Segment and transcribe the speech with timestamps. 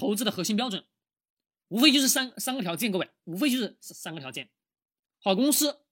[0.00, 0.86] 投资的核心标准，
[1.68, 4.50] 无非就是三三个条件，各位，无非就是三个条件：
[5.20, 5.84] 好公司、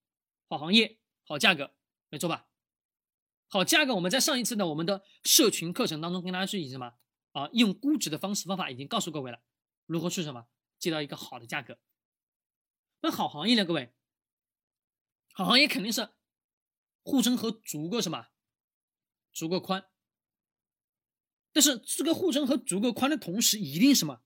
[0.48, 1.74] 好行业、好价格，
[2.08, 2.48] 没错吧？
[3.48, 6.94] 好价格，我们在上一次的我们的社群课程当中跟大家去以什么
[7.32, 7.50] 啊？
[7.52, 9.42] 用估值的方式方法已经告诉各位了，
[9.84, 10.46] 如何去什么
[10.78, 11.78] 接到一个好的价格。
[13.02, 13.94] 那好行业呢，各位，
[15.34, 16.08] 好行业肯定是
[17.02, 18.28] 护城河足够什么，
[19.34, 19.86] 足够宽。
[21.52, 24.22] 但是这个护城河足够宽的同时，一定什么？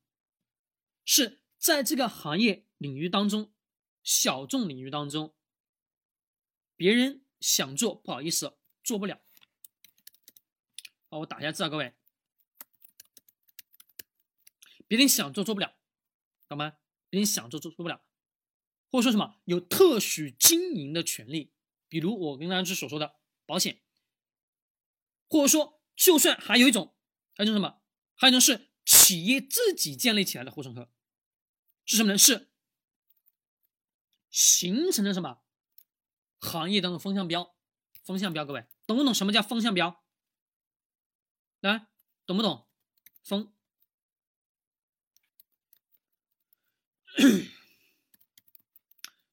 [1.04, 3.52] 是在这个行业领域当中，
[4.02, 5.34] 小众领域当中，
[6.76, 8.58] 别人想做，不好意思。
[8.84, 9.22] 做不了，
[11.08, 11.94] 好，我打一下字啊，各位，
[14.88, 15.76] 别人想做做不了，
[16.48, 16.78] 懂吗？
[17.08, 18.04] 别人想做做做不了，
[18.90, 21.52] 或者说什么有特许经营的权利，
[21.88, 23.14] 比如我跟大家所说的
[23.46, 23.80] 保险，
[25.28, 26.96] 或者说就算还有一种，
[27.34, 27.80] 还有一种什么？
[28.14, 30.90] 还有一种是企业自己建立起来的护城河，
[31.84, 32.18] 是什么呢？
[32.18, 32.50] 是
[34.30, 35.42] 形成的什么
[36.38, 37.54] 行业当中风向标？
[38.04, 40.04] 风向标，各位懂不懂什么叫风向标？
[41.60, 41.86] 来，
[42.26, 42.68] 懂不懂？
[43.22, 43.54] 风，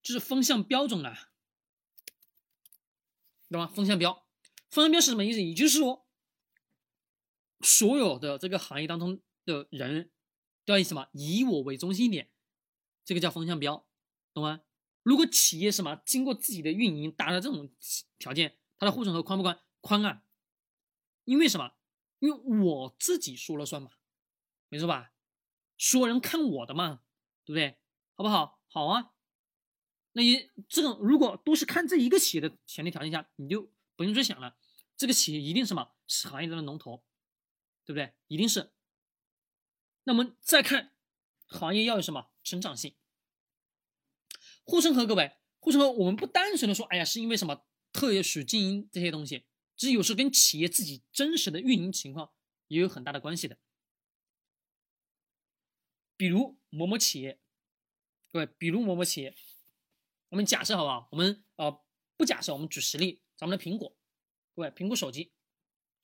[0.04, 1.32] 就是风向标准啊，
[3.50, 3.68] 懂吗？
[3.68, 4.28] 风向标，
[4.70, 5.42] 风向标是什么意思？
[5.42, 6.09] 也就是说，
[7.62, 10.12] 所有的这个行业当中的人
[10.66, 11.08] 都要以什么？
[11.14, 12.30] 以我为中心点，
[13.06, 13.88] 这个叫风向标，
[14.34, 14.62] 懂吗？
[15.04, 17.72] 如果企业什么经过自己的运营达到这种
[18.18, 18.56] 条件。
[18.82, 19.60] 它的护城河宽不宽？
[19.82, 20.24] 宽啊！
[21.26, 21.74] 因为什么？
[22.20, 23.92] 因为我自己说了算嘛，
[24.70, 25.12] 没错吧？
[25.78, 27.02] 所有人看我的嘛，
[27.44, 27.78] 对不对？
[28.16, 28.62] 好不好？
[28.70, 29.12] 好啊！
[30.14, 34.56] 那你这种如果都是看这一个企业的前提条件下，你就不用去想了，
[34.96, 37.04] 这个企业一定什么是行业的龙头，
[37.90, 38.14] 对不对？
[38.28, 38.72] 一定是。
[40.04, 40.94] 那么再看
[41.48, 42.96] 行业要有什么成长性？
[44.64, 47.66] 护城河，各位，护城河我们不单纯的说，哎呀，是因为什么？
[47.92, 52.32] 特许经营这些东西，其实有时跟企业自己真实的运营情况
[52.68, 53.58] 也有很大的关系的。
[56.16, 57.40] 比如某某企业，
[58.32, 59.36] 各位，比如某某企业，
[60.30, 61.10] 我们假设好不好？
[61.12, 61.84] 我们呃
[62.16, 63.98] 不假设，我们举实例，咱们的苹果，
[64.54, 65.34] 各位，苹果手机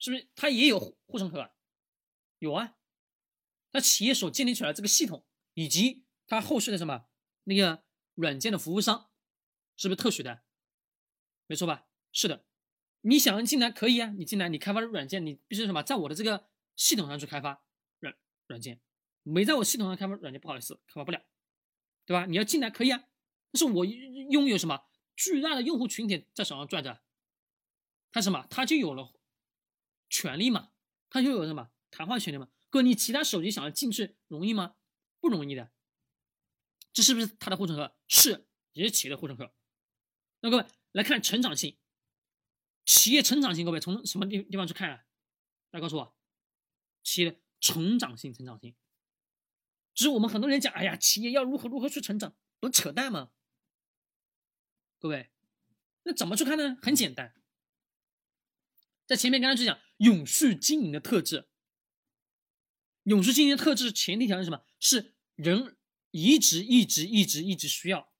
[0.00, 1.52] 是不是它也有护城河啊？
[2.38, 2.76] 有啊，
[3.72, 7.06] 那企业所建立起来这个系统，以及它后续的什么
[7.44, 9.10] 那个软件的服务商，
[9.76, 10.42] 是不是特许的？
[11.46, 11.86] 没错吧？
[12.12, 12.44] 是的，
[13.02, 17.62] 你想要进来可以啊，你进来，你开发的软件，你必须什么，在我的这个系统上去开发
[18.00, 18.16] 软
[18.46, 18.80] 软件，
[19.22, 21.22] 没在我系统上开发软件，不好意思，开发不了，
[22.04, 22.26] 对吧？
[22.26, 23.04] 你要进来可以啊，
[23.52, 27.02] 但是我拥有什么巨大的用户群体在手上拽着，
[28.10, 29.14] 他什么，他就有了
[30.08, 30.72] 权利嘛，
[31.08, 32.48] 他就有什么谈话权利嘛。
[32.68, 34.76] 哥，你其他手机想要进去容易吗？
[35.20, 35.70] 不容易的，
[36.92, 37.96] 这是不是他的护城河？
[38.08, 39.52] 是，也是企业的护城河。
[40.40, 40.66] 那各位。
[40.92, 41.76] 来看成长性，
[42.86, 45.04] 企业成长性，各位从什么地地方去看啊？
[45.70, 46.16] 大家告诉我，
[47.02, 48.74] 企业的成长性，成长性，
[49.92, 53.30] 只是我们很多人讲，哎呀，企业要如何如何去成长，不是扯淡吗？
[54.98, 55.30] 各位，
[56.04, 56.78] 那怎么去看呢？
[56.80, 57.34] 很简单，
[59.04, 61.46] 在前面刚才去讲永续经营的特质，
[63.06, 64.64] 永续经营的特质前提条件是什么？
[64.80, 65.76] 是人
[66.10, 68.12] 一直一直一直一直需要。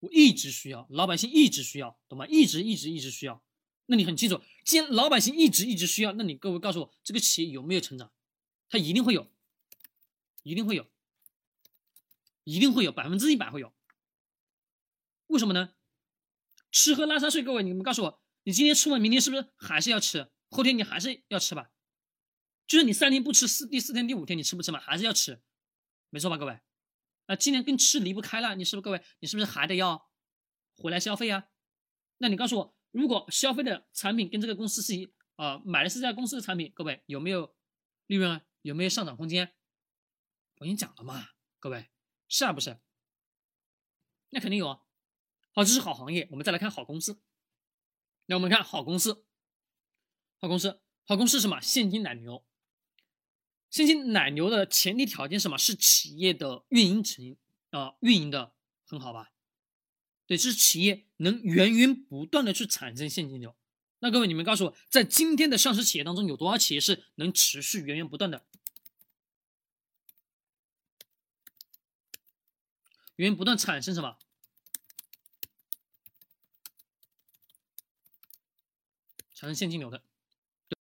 [0.00, 2.26] 我一直需要，老百姓一直需要，懂吗？
[2.26, 3.44] 一直一直一直需要。
[3.86, 8.12] 那你很清楚，既然老百姓一直一直需要，那你各位告诉我，这个企业有没有成长？
[8.68, 9.30] 它一定会有，
[10.42, 10.90] 一定会有，
[12.42, 13.72] 一定会有，百分之一百会有。
[15.28, 15.74] 为什么呢？
[16.72, 20.32] 吃喝拉撒睡，各位你们告诉我，你今天吃完，明天是不是还是要吃？
[20.50, 21.70] 后天你还是要吃吧？
[22.72, 24.80] 就是你三天不吃，四第四天、第五天你吃不吃嘛？
[24.80, 25.42] 还是要吃，
[26.08, 26.58] 没错吧，各位？
[27.26, 29.04] 啊，今年跟吃离不开了，你是不是各位？
[29.18, 30.10] 你是不是还得要
[30.78, 31.50] 回来消费啊？
[32.16, 37.54] 那你告诉我，如果消费的产品跟这个公司是一啊买的是这家公司的产品，各位有没有
[38.06, 38.42] 利润啊？
[38.62, 39.52] 有没有上涨空间？
[40.54, 41.28] 我跟你讲了嘛，
[41.60, 41.90] 各位
[42.26, 42.80] 是啊不是？
[44.30, 44.80] 那肯定有啊。
[45.50, 47.20] 好，这是好行业，我们再来看好公司。
[48.24, 49.26] 那我们看好公司，
[50.38, 51.60] 好公司，好公司什么？
[51.60, 52.46] 现金奶牛。
[53.72, 55.56] 现金奶牛的前提条件是什么？
[55.56, 57.34] 是企业的运营成
[57.70, 58.52] 啊，运营的
[58.84, 59.32] 很好吧？
[60.26, 63.56] 对，是企业能源源不断的去产生现金流。
[64.00, 68.44] 那各位，你们告诉我，在今天的上市企业当中，有多少企业是能持续源源不断的、
[73.16, 74.18] 源源不断产生什么？
[79.34, 80.02] 产生现金流的？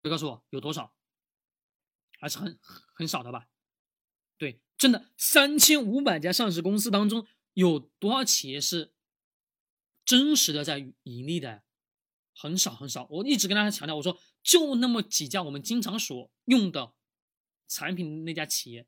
[0.01, 0.91] 对，告诉我有多少？
[2.19, 2.59] 还是很
[2.93, 3.47] 很少的吧？
[4.37, 8.93] 对，真的三千五百家上市公司当中，有多少企业是
[10.05, 11.63] 真实的在盈利的？
[12.33, 13.05] 很少很少。
[13.09, 16.93] 我一直跟大家强调，我说就那么几家我们经常所用的
[17.67, 18.87] 产品那家企业，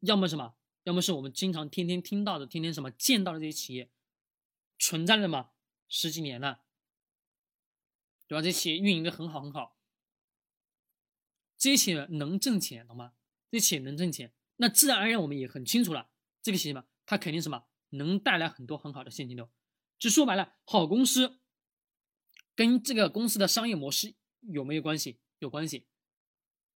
[0.00, 3.90] 要么什么，要么是我们经常天天听到的、天天什么见到的这些企业，
[4.78, 5.52] 存在了嘛
[5.88, 6.60] 十几年了，
[8.26, 8.42] 对吧？
[8.42, 9.78] 这企业运营的很好很好。
[11.64, 13.14] 这些企业能挣钱，懂吗？
[13.50, 16.10] 这些企业能挣钱，那自然而然我们也很清楚了，
[16.42, 19.50] 这个企业嘛，它肯定什么能带来很多很好的现金流。
[19.98, 21.40] 就说白了，好公司
[22.54, 25.20] 跟这个公司的商业模式有没有关系？
[25.38, 25.86] 有关系。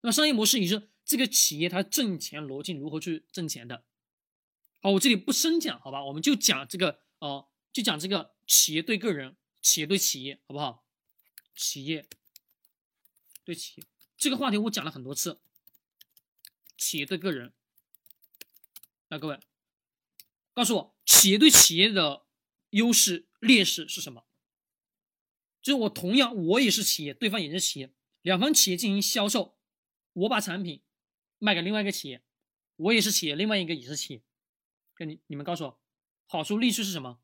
[0.03, 3.83] 那么商业模式也是这个企业它挣钱逻辑如何去挣钱的。
[4.81, 6.05] 好，我这里不深讲，好吧？
[6.05, 10.87] 我们就讲这个哦，就讲这个企业对个人，企业对企业，好不好？
[11.57, 12.07] 企业
[13.43, 13.87] 对企业。
[14.17, 15.41] 这个话题我讲了很多次，
[16.77, 17.53] 企业对个人，
[19.09, 19.39] 那各位
[20.53, 22.25] 告诉我，企业对企业的
[22.71, 24.25] 优势劣势是什么？
[25.61, 27.93] 就是我同样我也是企业，对方也是企业，
[28.23, 29.59] 两方企业进行销售，
[30.13, 30.83] 我把产品
[31.39, 32.23] 卖给另外一个企业，
[32.77, 34.23] 我也是企业，另外一个也是企业，
[34.95, 35.81] 跟你你们告诉我，
[36.27, 37.21] 好处利处是什么？